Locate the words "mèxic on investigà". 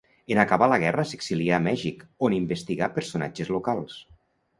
1.65-2.87